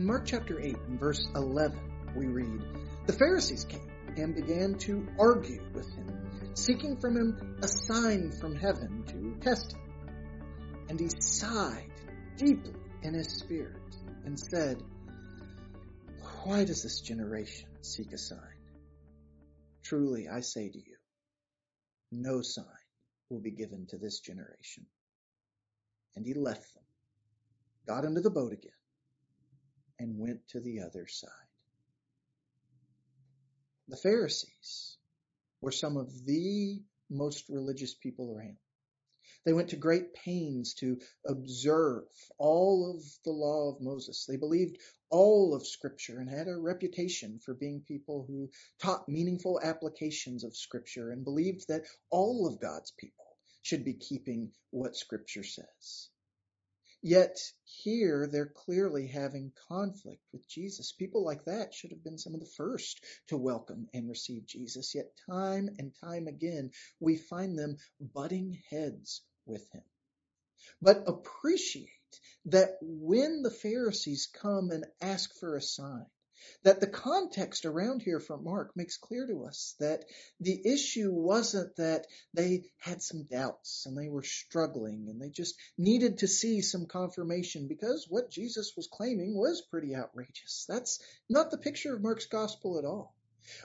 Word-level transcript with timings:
In 0.00 0.06
Mark 0.06 0.24
chapter 0.24 0.58
8 0.58 0.76
and 0.88 0.98
verse 0.98 1.28
11, 1.34 1.78
we 2.16 2.24
read, 2.24 2.62
The 3.06 3.12
Pharisees 3.12 3.66
came 3.66 3.86
and 4.16 4.34
began 4.34 4.78
to 4.78 5.06
argue 5.18 5.62
with 5.74 5.94
him, 5.94 6.54
seeking 6.54 6.96
from 6.96 7.18
him 7.18 7.58
a 7.62 7.68
sign 7.68 8.32
from 8.32 8.56
heaven 8.56 9.04
to 9.08 9.36
test 9.44 9.74
him. 9.74 9.80
And 10.88 10.98
he 10.98 11.10
sighed 11.18 11.92
deeply 12.38 12.80
in 13.02 13.12
his 13.12 13.28
spirit 13.40 13.94
and 14.24 14.40
said, 14.40 14.82
Why 16.44 16.64
does 16.64 16.82
this 16.82 17.02
generation 17.02 17.68
seek 17.82 18.14
a 18.14 18.18
sign? 18.18 18.56
Truly 19.82 20.28
I 20.30 20.40
say 20.40 20.70
to 20.70 20.78
you, 20.78 20.96
no 22.10 22.40
sign 22.40 22.64
will 23.28 23.42
be 23.42 23.50
given 23.50 23.86
to 23.90 23.98
this 23.98 24.20
generation. 24.20 24.86
And 26.16 26.24
he 26.24 26.32
left 26.32 26.72
them, 26.72 26.84
got 27.86 28.06
into 28.06 28.22
the 28.22 28.30
boat 28.30 28.54
again, 28.54 28.72
and 30.00 30.18
went 30.18 30.40
to 30.48 30.60
the 30.60 30.80
other 30.80 31.06
side. 31.06 31.30
The 33.88 33.96
Pharisees 33.96 34.96
were 35.60 35.72
some 35.72 35.96
of 35.96 36.24
the 36.24 36.82
most 37.10 37.48
religious 37.48 37.94
people 37.94 38.34
around. 38.34 38.56
They 39.44 39.52
went 39.52 39.70
to 39.70 39.76
great 39.76 40.14
pains 40.14 40.74
to 40.74 40.98
observe 41.26 42.04
all 42.38 42.90
of 42.90 43.02
the 43.24 43.32
law 43.32 43.70
of 43.70 43.80
Moses. 43.80 44.26
They 44.26 44.36
believed 44.36 44.78
all 45.10 45.54
of 45.54 45.66
Scripture 45.66 46.18
and 46.18 46.28
had 46.28 46.48
a 46.48 46.56
reputation 46.56 47.38
for 47.38 47.54
being 47.54 47.80
people 47.80 48.24
who 48.26 48.50
taught 48.80 49.08
meaningful 49.08 49.60
applications 49.62 50.44
of 50.44 50.56
Scripture 50.56 51.10
and 51.10 51.24
believed 51.24 51.68
that 51.68 51.84
all 52.10 52.46
of 52.46 52.60
God's 52.60 52.92
people 52.92 53.36
should 53.62 53.84
be 53.84 53.94
keeping 53.94 54.52
what 54.70 54.96
Scripture 54.96 55.44
says. 55.44 56.08
Yet 57.02 57.38
here 57.64 58.28
they're 58.30 58.52
clearly 58.54 59.06
having 59.06 59.52
conflict 59.68 60.22
with 60.32 60.46
Jesus. 60.48 60.92
People 60.92 61.24
like 61.24 61.44
that 61.46 61.72
should 61.72 61.90
have 61.92 62.04
been 62.04 62.18
some 62.18 62.34
of 62.34 62.40
the 62.40 62.46
first 62.56 63.02
to 63.28 63.38
welcome 63.38 63.88
and 63.94 64.08
receive 64.08 64.46
Jesus. 64.46 64.94
Yet 64.94 65.16
time 65.26 65.70
and 65.78 65.94
time 66.04 66.26
again, 66.26 66.72
we 66.98 67.16
find 67.16 67.58
them 67.58 67.78
butting 68.00 68.62
heads 68.70 69.22
with 69.46 69.66
him. 69.72 69.84
But 70.82 71.08
appreciate 71.08 71.88
that 72.46 72.76
when 72.82 73.42
the 73.42 73.50
Pharisees 73.50 74.26
come 74.32 74.70
and 74.70 74.84
ask 75.00 75.32
for 75.38 75.56
a 75.56 75.62
sign, 75.62 76.06
that 76.62 76.80
the 76.80 76.86
context 76.86 77.64
around 77.64 78.02
here 78.02 78.20
from 78.20 78.44
Mark 78.44 78.76
makes 78.76 78.96
clear 78.96 79.26
to 79.26 79.44
us 79.44 79.74
that 79.80 80.04
the 80.40 80.60
issue 80.66 81.10
wasn't 81.12 81.76
that 81.76 82.06
they 82.34 82.64
had 82.78 83.02
some 83.02 83.24
doubts 83.24 83.86
and 83.86 83.96
they 83.96 84.08
were 84.08 84.22
struggling 84.22 85.08
and 85.08 85.20
they 85.20 85.30
just 85.30 85.54
needed 85.78 86.18
to 86.18 86.28
see 86.28 86.60
some 86.60 86.86
confirmation 86.86 87.68
because 87.68 88.06
what 88.08 88.30
Jesus 88.30 88.72
was 88.76 88.88
claiming 88.90 89.36
was 89.36 89.62
pretty 89.70 89.94
outrageous. 89.94 90.66
That's 90.68 91.00
not 91.28 91.50
the 91.50 91.58
picture 91.58 91.94
of 91.94 92.02
Mark's 92.02 92.26
gospel 92.26 92.78
at 92.78 92.84
all. 92.84 93.14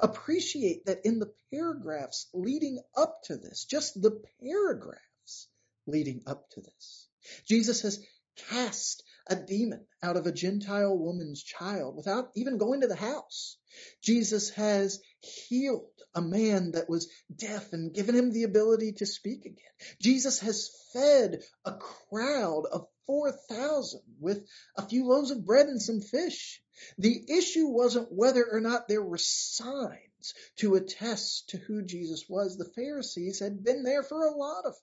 Appreciate 0.00 0.84
that 0.86 1.04
in 1.04 1.18
the 1.18 1.32
paragraphs 1.52 2.28
leading 2.34 2.80
up 2.96 3.22
to 3.24 3.36
this, 3.36 3.64
just 3.64 4.00
the 4.00 4.22
paragraphs 4.40 5.48
leading 5.86 6.22
up 6.26 6.48
to 6.50 6.60
this, 6.60 7.08
Jesus 7.46 7.82
has 7.82 8.04
cast 8.36 9.02
a 9.26 9.36
demon 9.36 9.86
out 10.02 10.16
of 10.16 10.26
a 10.26 10.32
Gentile 10.32 10.96
woman's 10.96 11.42
child 11.42 11.96
without 11.96 12.30
even 12.34 12.58
going 12.58 12.80
to 12.80 12.86
the 12.86 12.96
house. 12.96 13.56
Jesus 14.02 14.50
has 14.50 15.00
healed 15.20 15.86
a 16.14 16.20
man 16.20 16.72
that 16.72 16.88
was 16.88 17.08
deaf 17.34 17.72
and 17.72 17.94
given 17.94 18.14
him 18.14 18.32
the 18.32 18.42
ability 18.42 18.92
to 18.92 19.06
speak 19.06 19.44
again. 19.44 19.56
Jesus 20.00 20.40
has 20.40 20.70
fed 20.92 21.42
a 21.64 21.72
crowd 21.72 22.64
of 22.70 22.86
4,000 23.06 24.00
with 24.20 24.46
a 24.76 24.86
few 24.86 25.06
loaves 25.06 25.30
of 25.30 25.44
bread 25.44 25.66
and 25.66 25.80
some 25.80 26.00
fish. 26.00 26.62
The 26.98 27.24
issue 27.28 27.68
wasn't 27.68 28.12
whether 28.12 28.44
or 28.44 28.60
not 28.60 28.88
there 28.88 29.02
were 29.02 29.18
signs 29.18 30.34
to 30.56 30.74
attest 30.74 31.50
to 31.50 31.58
who 31.58 31.82
Jesus 31.82 32.24
was. 32.28 32.56
The 32.56 32.70
Pharisees 32.76 33.40
had 33.40 33.64
been 33.64 33.82
there 33.82 34.02
for 34.02 34.24
a 34.24 34.36
lot 34.36 34.64
of. 34.66 34.74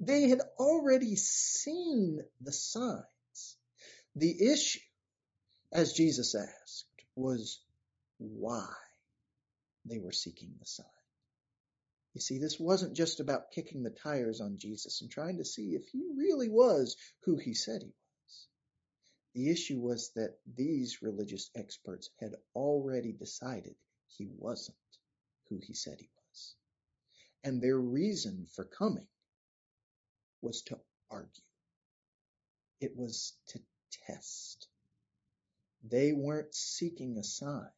They 0.00 0.28
had 0.28 0.40
already 0.58 1.16
seen 1.16 2.20
the 2.40 2.52
signs. 2.52 3.04
The 4.16 4.52
issue, 4.52 4.80
as 5.72 5.92
Jesus 5.92 6.34
asked, 6.34 6.86
was 7.16 7.60
why 8.18 8.72
they 9.84 9.98
were 9.98 10.12
seeking 10.12 10.54
the 10.58 10.66
sign. 10.66 10.86
You 12.14 12.20
see, 12.20 12.38
this 12.38 12.60
wasn't 12.60 12.94
just 12.94 13.18
about 13.18 13.50
kicking 13.50 13.82
the 13.82 13.90
tires 13.90 14.40
on 14.40 14.58
Jesus 14.58 15.02
and 15.02 15.10
trying 15.10 15.38
to 15.38 15.44
see 15.44 15.74
if 15.74 15.84
he 15.88 16.04
really 16.16 16.48
was 16.48 16.96
who 17.24 17.36
he 17.36 17.54
said 17.54 17.82
he 17.82 17.88
was. 17.88 18.46
The 19.34 19.50
issue 19.50 19.80
was 19.80 20.10
that 20.14 20.38
these 20.46 21.02
religious 21.02 21.50
experts 21.56 22.10
had 22.20 22.36
already 22.54 23.12
decided 23.12 23.74
he 24.06 24.28
wasn't 24.38 24.76
who 25.48 25.58
he 25.58 25.74
said 25.74 25.98
he 25.98 26.08
was. 26.30 26.54
And 27.42 27.60
their 27.60 27.78
reason 27.78 28.46
for 28.54 28.64
coming 28.64 29.08
was 30.40 30.62
to 30.62 30.78
argue. 31.10 31.42
It 32.80 32.96
was 32.96 33.32
to 33.48 33.60
test. 34.06 34.68
They 35.82 36.12
weren't 36.12 36.54
seeking 36.54 37.18
a 37.18 37.24
sign 37.24 37.68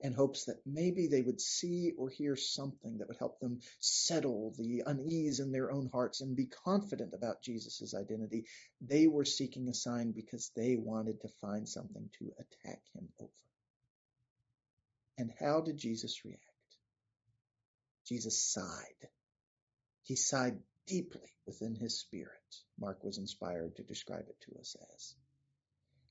in 0.00 0.12
hopes 0.12 0.44
that 0.44 0.60
maybe 0.66 1.06
they 1.06 1.22
would 1.22 1.40
see 1.40 1.92
or 1.96 2.10
hear 2.10 2.36
something 2.36 2.98
that 2.98 3.08
would 3.08 3.16
help 3.16 3.40
them 3.40 3.60
settle 3.80 4.52
the 4.58 4.82
unease 4.86 5.40
in 5.40 5.52
their 5.52 5.72
own 5.72 5.88
hearts 5.92 6.20
and 6.20 6.36
be 6.36 6.46
confident 6.46 7.14
about 7.14 7.42
Jesus' 7.42 7.94
identity. 7.94 8.44
They 8.80 9.06
were 9.06 9.24
seeking 9.24 9.68
a 9.68 9.74
sign 9.74 10.12
because 10.12 10.50
they 10.54 10.76
wanted 10.76 11.20
to 11.22 11.28
find 11.40 11.68
something 11.68 12.10
to 12.18 12.32
attack 12.38 12.82
him 12.94 13.08
over. 13.18 13.30
And 15.18 15.32
how 15.40 15.62
did 15.62 15.78
Jesus 15.78 16.24
react? 16.24 16.42
Jesus 18.06 18.40
sighed. 18.40 19.08
He 20.02 20.14
sighed 20.14 20.58
deeply 20.86 21.32
within 21.46 21.74
his 21.74 21.98
spirit. 21.98 22.30
Mark 22.78 23.02
was 23.02 23.18
inspired 23.18 23.76
to 23.76 23.82
describe 23.82 24.26
it 24.28 24.36
to 24.42 24.60
us 24.60 24.76
as 24.94 25.14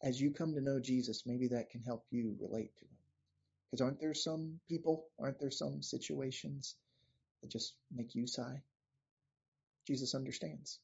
as 0.01 0.19
you 0.19 0.31
come 0.31 0.53
to 0.53 0.61
know 0.61 0.79
Jesus, 0.79 1.23
maybe 1.25 1.47
that 1.49 1.69
can 1.69 1.81
help 1.81 2.05
you 2.11 2.35
relate 2.39 2.75
to 2.77 2.85
him. 2.85 2.97
Because 3.69 3.81
aren't 3.81 3.99
there 3.99 4.13
some 4.13 4.59
people, 4.69 5.07
aren't 5.19 5.39
there 5.39 5.51
some 5.51 5.81
situations 5.81 6.75
that 7.41 7.51
just 7.51 7.75
make 7.93 8.15
you 8.15 8.27
sigh? 8.27 8.61
Jesus 9.87 10.15
understands. 10.15 10.79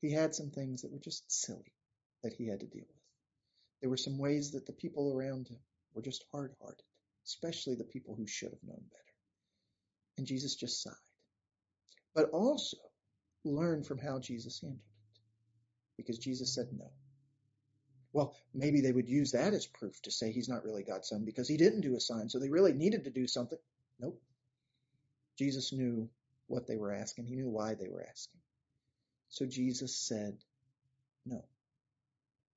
He 0.00 0.12
had 0.12 0.34
some 0.34 0.50
things 0.50 0.82
that 0.82 0.92
were 0.92 1.00
just 1.00 1.30
silly 1.30 1.72
that 2.22 2.32
he 2.32 2.46
had 2.46 2.60
to 2.60 2.66
deal 2.66 2.84
with. 2.86 3.02
There 3.80 3.90
were 3.90 3.96
some 3.96 4.18
ways 4.18 4.52
that 4.52 4.66
the 4.66 4.72
people 4.72 5.12
around 5.12 5.48
him 5.48 5.58
were 5.94 6.02
just 6.02 6.24
hard 6.32 6.54
hearted, 6.60 6.84
especially 7.26 7.74
the 7.74 7.84
people 7.84 8.14
who 8.14 8.26
should 8.26 8.50
have 8.50 8.62
known 8.62 8.82
better. 8.90 9.14
And 10.16 10.26
Jesus 10.26 10.56
just 10.56 10.82
sighed. 10.82 10.94
But 12.14 12.30
also 12.30 12.78
learn 13.44 13.84
from 13.84 13.98
how 13.98 14.18
Jesus 14.18 14.60
handled 14.60 14.80
it. 14.80 15.20
Because 15.96 16.18
Jesus 16.18 16.54
said 16.54 16.68
no. 16.72 16.90
Well, 18.18 18.34
maybe 18.52 18.80
they 18.80 18.90
would 18.90 19.08
use 19.08 19.30
that 19.30 19.54
as 19.54 19.64
proof 19.64 20.02
to 20.02 20.10
say 20.10 20.32
he's 20.32 20.48
not 20.48 20.64
really 20.64 20.82
God's 20.82 21.08
son 21.08 21.24
because 21.24 21.46
he 21.46 21.56
didn't 21.56 21.82
do 21.82 21.94
a 21.94 22.00
sign, 22.00 22.28
so 22.28 22.40
they 22.40 22.50
really 22.50 22.72
needed 22.72 23.04
to 23.04 23.10
do 23.10 23.28
something. 23.28 23.60
Nope. 24.00 24.20
Jesus 25.38 25.72
knew 25.72 26.08
what 26.48 26.66
they 26.66 26.76
were 26.76 26.92
asking, 26.92 27.26
he 27.26 27.36
knew 27.36 27.48
why 27.48 27.74
they 27.74 27.86
were 27.86 28.04
asking. 28.10 28.40
So 29.28 29.46
Jesus 29.46 29.94
said 29.94 30.36
no. 31.26 31.44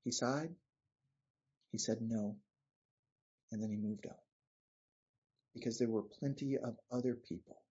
He 0.03 0.09
sighed, 0.09 0.49
he 1.72 1.78
said 1.78 1.99
no, 2.01 2.38
and 3.51 3.61
then 3.61 3.69
he 3.69 3.78
moved 3.78 4.07
on. 4.07 4.16
Because 5.53 5.78
there 5.78 5.89
were 5.89 6.01
plenty 6.01 6.57
of 6.57 6.75
other 6.91 7.13
people 7.13 7.61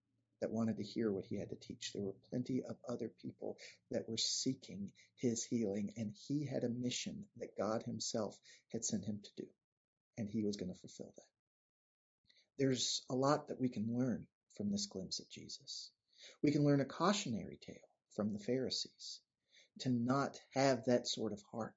that 0.41 0.51
wanted 0.51 0.77
to 0.77 0.83
hear 0.83 1.11
what 1.11 1.27
he 1.27 1.39
had 1.39 1.51
to 1.51 1.57
teach. 1.57 1.93
There 1.93 2.03
were 2.03 2.15
plenty 2.31 2.63
of 2.63 2.77
other 2.89 3.11
people 3.23 3.57
that 3.91 4.09
were 4.09 4.17
seeking 4.17 4.91
his 5.17 5.45
healing, 5.45 5.93
and 5.97 6.15
he 6.27 6.47
had 6.47 6.65
a 6.65 6.69
mission 6.69 7.27
that 7.37 7.57
God 7.59 7.83
himself 7.83 8.39
had 8.73 8.85
sent 8.85 9.05
him 9.05 9.21
to 9.23 9.43
do, 9.43 9.49
and 10.19 10.29
he 10.29 10.43
was 10.43 10.57
going 10.57 10.73
to 10.73 10.81
fulfill 10.81 11.13
that. 11.17 11.25
There's 12.59 13.03
a 13.11 13.15
lot 13.15 13.49
that 13.49 13.61
we 13.61 13.69
can 13.69 13.97
learn 13.97 14.27
from 14.57 14.71
this 14.71 14.87
glimpse 14.87 15.21
at 15.21 15.31
Jesus. 15.31 15.91
We 16.43 16.51
can 16.53 16.65
learn 16.65 16.81
a 16.81 16.87
cautionary 16.87 17.59
tale 17.65 17.77
from 18.15 18.33
the 18.33 18.39
Pharisees 18.39 19.21
to 19.81 19.89
not 19.89 20.39
have 20.55 20.85
that 20.85 21.09
sort 21.09 21.33
of 21.33 21.43
heart 21.53 21.75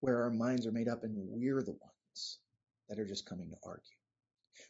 where 0.00 0.22
our 0.24 0.30
minds 0.30 0.66
are 0.66 0.72
made 0.72 0.88
up 0.88 1.04
and 1.04 1.14
we're 1.16 1.62
the 1.62 1.72
ones 1.72 2.38
that 2.88 2.98
are 2.98 3.06
just 3.06 3.26
coming 3.28 3.50
to 3.50 3.56
argue 3.64 3.95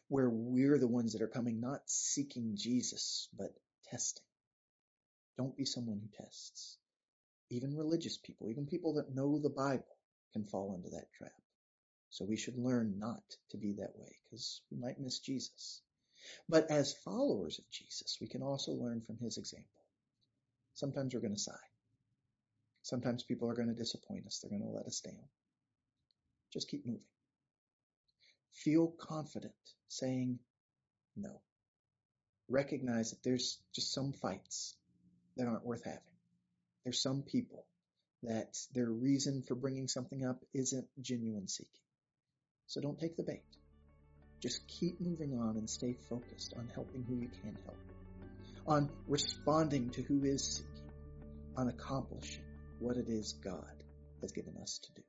where 0.07 0.29
we're 0.29 0.77
the 0.77 0.87
ones 0.87 1.13
that 1.13 1.21
are 1.21 1.27
coming 1.27 1.59
not 1.59 1.81
seeking 1.85 2.53
Jesus, 2.55 3.29
but 3.37 3.53
testing. 3.89 4.23
Don't 5.37 5.55
be 5.55 5.65
someone 5.65 5.99
who 5.99 6.23
tests. 6.23 6.77
Even 7.49 7.77
religious 7.77 8.17
people, 8.17 8.49
even 8.49 8.65
people 8.65 8.95
that 8.95 9.15
know 9.15 9.39
the 9.39 9.49
Bible 9.49 9.85
can 10.33 10.45
fall 10.45 10.75
into 10.75 10.89
that 10.89 11.11
trap. 11.17 11.31
So 12.09 12.25
we 12.25 12.37
should 12.37 12.57
learn 12.57 12.99
not 12.99 13.23
to 13.51 13.57
be 13.57 13.73
that 13.73 13.95
way 13.95 14.15
because 14.23 14.61
we 14.71 14.77
might 14.77 14.99
miss 14.99 15.19
Jesus. 15.19 15.81
But 16.49 16.71
as 16.71 16.95
followers 17.05 17.59
of 17.59 17.69
Jesus, 17.69 18.17
we 18.19 18.27
can 18.27 18.41
also 18.41 18.71
learn 18.71 19.01
from 19.01 19.17
his 19.17 19.37
example. 19.37 19.67
Sometimes 20.73 21.13
we're 21.13 21.21
going 21.21 21.35
to 21.35 21.39
sigh. 21.39 21.53
Sometimes 22.81 23.23
people 23.23 23.49
are 23.49 23.55
going 23.55 23.67
to 23.67 23.73
disappoint 23.73 24.25
us. 24.25 24.39
They're 24.39 24.57
going 24.57 24.69
to 24.69 24.75
let 24.75 24.85
us 24.85 25.01
down. 25.01 25.15
Just 26.53 26.69
keep 26.69 26.85
moving. 26.85 27.01
Feel 28.63 28.87
confident 28.99 29.53
saying 29.87 30.39
no. 31.15 31.41
Recognize 32.49 33.11
that 33.11 33.23
there's 33.23 33.59
just 33.73 33.93
some 33.93 34.13
fights 34.13 34.75
that 35.35 35.47
aren't 35.47 35.65
worth 35.65 35.83
having. 35.83 35.99
There's 36.83 37.01
some 37.01 37.23
people 37.23 37.65
that 38.23 38.57
their 38.73 38.89
reason 38.89 39.43
for 39.47 39.55
bringing 39.55 39.87
something 39.87 40.25
up 40.25 40.43
isn't 40.53 40.87
genuine 41.01 41.47
seeking. 41.47 41.81
So 42.67 42.81
don't 42.81 42.99
take 42.99 43.17
the 43.17 43.23
bait. 43.23 43.43
Just 44.41 44.67
keep 44.67 44.99
moving 45.01 45.37
on 45.37 45.57
and 45.57 45.69
stay 45.69 45.95
focused 46.09 46.53
on 46.57 46.69
helping 46.73 47.03
who 47.03 47.15
you 47.15 47.29
can 47.41 47.57
help, 47.65 47.77
on 48.67 48.89
responding 49.07 49.89
to 49.91 50.01
who 50.03 50.23
is 50.23 50.43
seeking, 50.43 50.91
on 51.55 51.69
accomplishing 51.69 52.43
what 52.79 52.97
it 52.97 53.07
is 53.07 53.33
God 53.33 53.83
has 54.21 54.31
given 54.31 54.55
us 54.61 54.79
to 54.83 54.93
do. 54.93 55.03